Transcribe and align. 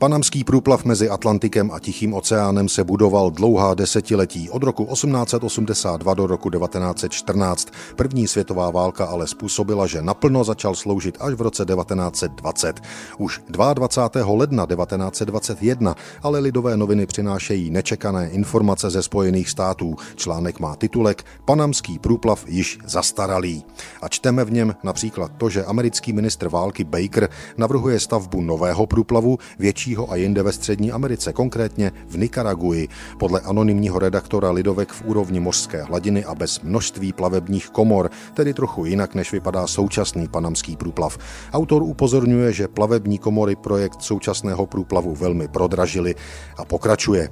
Panamský 0.00 0.44
průplav 0.44 0.84
mezi 0.84 1.10
Atlantikem 1.10 1.70
a 1.70 1.78
Tichým 1.78 2.14
oceánem 2.14 2.68
se 2.68 2.84
budoval 2.84 3.30
dlouhá 3.30 3.74
desetiletí 3.74 4.50
od 4.50 4.62
roku 4.62 4.84
1882 4.84 6.14
do 6.14 6.26
roku 6.26 6.50
1914. 6.50 7.68
První 7.96 8.28
světová 8.28 8.70
válka 8.70 9.04
ale 9.04 9.26
způsobila, 9.26 9.86
že 9.86 10.02
naplno 10.02 10.44
začal 10.44 10.74
sloužit 10.74 11.16
až 11.20 11.34
v 11.34 11.40
roce 11.40 11.64
1920. 11.64 12.80
Už 13.18 13.40
22. 13.48 14.32
ledna 14.36 14.66
1921 14.66 15.94
ale 16.22 16.38
lidové 16.38 16.76
noviny 16.76 17.06
přinášejí 17.06 17.70
nečekané 17.70 18.30
informace 18.30 18.90
ze 18.90 19.02
Spojených 19.02 19.50
států. 19.50 19.96
Článek 20.16 20.60
má 20.60 20.76
titulek 20.76 21.24
Panamský 21.44 21.98
průplav 21.98 22.44
již 22.48 22.78
zastaralý. 22.84 23.64
A 24.02 24.08
čteme 24.08 24.44
v 24.44 24.52
něm 24.52 24.74
například 24.82 25.32
to, 25.36 25.48
že 25.50 25.64
americký 25.64 26.12
ministr 26.12 26.48
války 26.48 26.84
Baker 26.84 27.28
navrhuje 27.56 28.00
stavbu 28.00 28.40
nového 28.40 28.86
průplavu 28.86 29.38
větší 29.58 29.89
většího 29.90 30.12
a 30.12 30.16
jinde 30.16 30.42
ve 30.42 30.52
Střední 30.52 30.92
Americe, 30.92 31.32
konkrétně 31.32 31.92
v 32.08 32.18
Nikaraguji, 32.18 32.88
podle 33.18 33.40
anonymního 33.40 33.98
redaktora 33.98 34.50
Lidovek 34.50 34.92
v 34.92 35.02
úrovni 35.04 35.40
mořské 35.40 35.82
hladiny 35.82 36.24
a 36.24 36.34
bez 36.34 36.60
množství 36.60 37.12
plavebních 37.12 37.70
komor, 37.70 38.10
tedy 38.34 38.54
trochu 38.54 38.84
jinak, 38.84 39.14
než 39.14 39.32
vypadá 39.32 39.66
současný 39.66 40.28
panamský 40.28 40.76
průplav. 40.76 41.18
Autor 41.52 41.82
upozorňuje, 41.82 42.52
že 42.52 42.68
plavební 42.68 43.18
komory 43.18 43.56
projekt 43.56 44.02
současného 44.02 44.66
průplavu 44.66 45.14
velmi 45.14 45.48
prodražily 45.48 46.14
a 46.56 46.64
pokračuje. 46.64 47.28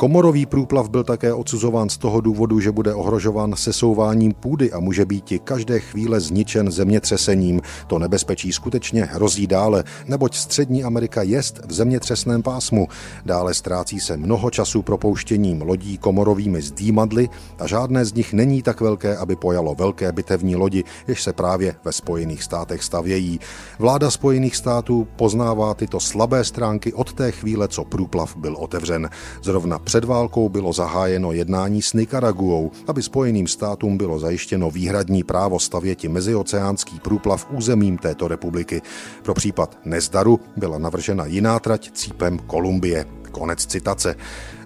Komorový 0.00 0.46
průplav 0.46 0.88
byl 0.88 1.04
také 1.04 1.32
odsuzován 1.32 1.88
z 1.88 1.98
toho 1.98 2.20
důvodu, 2.20 2.60
že 2.60 2.72
bude 2.72 2.94
ohrožován 2.94 3.56
sesouváním 3.56 4.32
půdy 4.32 4.72
a 4.72 4.80
může 4.80 5.04
být 5.04 5.32
i 5.32 5.38
každé 5.38 5.80
chvíle 5.80 6.20
zničen 6.20 6.70
zemětřesením. 6.70 7.60
To 7.86 7.98
nebezpečí 7.98 8.52
skutečně 8.52 9.04
hrozí 9.04 9.46
dále, 9.46 9.84
neboť 10.06 10.34
Střední 10.34 10.84
Amerika 10.84 11.22
jest 11.22 11.60
v 11.66 11.72
zemětřesném 11.72 12.42
pásmu. 12.42 12.88
Dále 13.24 13.54
ztrácí 13.54 14.00
se 14.00 14.16
mnoho 14.16 14.50
času 14.50 14.82
propouštěním 14.82 15.62
lodí 15.62 15.98
komorovými 15.98 16.62
zdýmadly 16.62 17.28
a 17.58 17.66
žádné 17.66 18.04
z 18.04 18.14
nich 18.14 18.32
není 18.32 18.62
tak 18.62 18.80
velké, 18.80 19.16
aby 19.16 19.36
pojalo 19.36 19.74
velké 19.74 20.12
bitevní 20.12 20.56
lodi, 20.56 20.84
jež 21.08 21.22
se 21.22 21.32
právě 21.32 21.74
ve 21.84 21.92
Spojených 21.92 22.42
státech 22.42 22.82
stavějí. 22.82 23.40
Vláda 23.78 24.10
Spojených 24.10 24.56
států 24.56 25.08
poznává 25.16 25.74
tyto 25.74 26.00
slabé 26.00 26.44
stránky 26.44 26.92
od 26.92 27.12
té 27.12 27.32
chvíle, 27.32 27.68
co 27.68 27.84
průplav 27.84 28.36
byl 28.36 28.56
otevřen. 28.56 29.10
Zrovna 29.42 29.78
před 29.90 30.04
válkou 30.04 30.48
bylo 30.48 30.72
zahájeno 30.72 31.32
jednání 31.32 31.82
s 31.82 31.92
Nikaraguou, 31.92 32.70
aby 32.86 33.02
Spojeným 33.02 33.46
státům 33.46 33.98
bylo 33.98 34.18
zajištěno 34.18 34.70
výhradní 34.70 35.24
právo 35.24 35.58
stavěti 35.58 36.08
mezioceánský 36.08 37.00
průplav 37.00 37.46
územím 37.50 37.98
této 37.98 38.28
republiky. 38.28 38.82
Pro 39.22 39.34
případ 39.34 39.78
nezdaru 39.84 40.40
byla 40.56 40.78
navržena 40.78 41.26
jiná 41.26 41.58
trať 41.58 41.90
cípem 41.92 42.38
Kolumbie. 42.38 43.19
Konec 43.30 43.66
citace. 43.66 44.16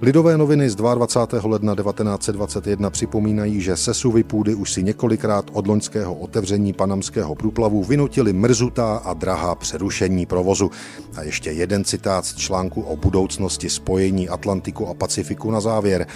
Lidové 0.03 0.39
noviny 0.39 0.71
z 0.71 0.75
22. 0.75 1.51
ledna 1.51 1.75
1921 1.75 2.91
připomínají, 2.91 3.61
že 3.61 3.77
sesuvy 3.77 4.25
půdy 4.25 4.55
už 4.55 4.73
si 4.73 4.83
několikrát 4.83 5.51
od 5.53 5.67
loňského 5.67 6.15
otevření 6.15 6.73
panamského 6.73 7.35
průplavu 7.35 7.85
vynutili 7.85 8.33
mrzutá 8.33 8.97
a 8.97 9.15
drahá 9.15 9.55
přerušení 9.55 10.27
provozu. 10.27 10.71
A 11.17 11.23
ještě 11.23 11.51
jeden 11.51 11.85
citát 11.85 12.27
z 12.27 12.35
článku 12.35 12.83
o 12.83 12.97
budoucnosti 12.97 13.71
spojení 13.71 14.29
Atlantiku 14.29 14.89
a 14.89 14.95
Pacifiku 14.95 15.51
na 15.51 15.61
závěr. 15.61 16.07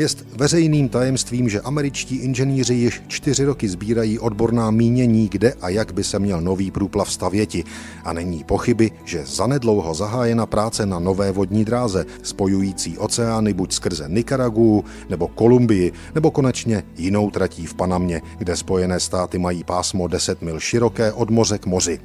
Jest 0.00 0.26
veřejným 0.36 0.88
tajemstvím, 0.88 1.48
že 1.48 1.60
američtí 1.60 2.16
inženýři 2.16 2.74
již 2.74 3.02
čtyři 3.08 3.44
roky 3.44 3.68
sbírají 3.68 4.18
odborná 4.18 4.70
mínění, 4.70 5.28
kde 5.28 5.52
a 5.60 5.68
jak 5.68 5.92
by 5.92 6.04
se 6.04 6.18
měl 6.18 6.40
nový 6.40 6.70
průplav 6.70 7.12
stavěti. 7.12 7.64
A 8.04 8.12
není 8.12 8.44
pochyby, 8.44 8.90
že 9.04 9.26
zanedlouho 9.26 9.94
zahájena 9.94 10.46
práce 10.46 10.86
na 10.86 10.98
nové 10.98 11.32
vodní 11.32 11.64
dráze, 11.64 12.06
spojující 12.22 12.98
oceány 12.98 13.52
buď 13.52 13.72
skrze 13.72 14.04
Nikaragu 14.08 14.84
nebo 15.08 15.28
Kolumbii, 15.28 15.92
nebo 16.14 16.30
konečně 16.30 16.82
jinou 16.96 17.30
tratí 17.30 17.66
v 17.66 17.74
Panamě, 17.74 18.22
kde 18.38 18.56
Spojené 18.56 19.00
státy 19.00 19.38
mají 19.38 19.64
pásmo 19.64 20.08
10 20.08 20.42
mil 20.42 20.60
široké 20.60 21.12
od 21.12 21.30
moře 21.30 21.58
k 21.58 21.66
moři. 21.66 22.00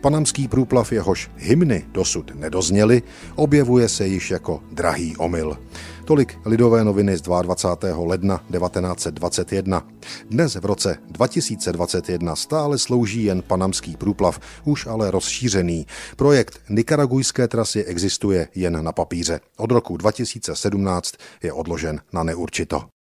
Panamský 0.00 0.48
průplav, 0.48 0.92
jehož 0.92 1.30
hymny 1.36 1.84
dosud 1.92 2.32
nedozněly, 2.34 3.02
objevuje 3.34 3.88
se 3.88 4.06
již 4.06 4.30
jako 4.30 4.62
drahý 4.72 5.16
omyl. 5.16 5.56
Tolik 6.10 6.38
lidové 6.44 6.84
noviny 6.84 7.16
z 7.16 7.20
22. 7.20 8.04
ledna 8.06 8.38
1921. 8.38 9.86
Dnes 10.30 10.54
v 10.54 10.64
roce 10.64 10.98
2021 11.06 12.36
stále 12.36 12.78
slouží 12.78 13.24
jen 13.24 13.42
panamský 13.42 13.96
průplav, 13.96 14.40
už 14.64 14.86
ale 14.86 15.10
rozšířený. 15.10 15.86
Projekt 16.16 16.60
Nikaragujské 16.68 17.48
trasy 17.48 17.84
existuje 17.84 18.48
jen 18.54 18.84
na 18.84 18.92
papíře. 18.92 19.40
Od 19.56 19.70
roku 19.70 19.96
2017 19.96 21.14
je 21.42 21.52
odložen 21.52 22.00
na 22.12 22.22
neurčito. 22.22 22.99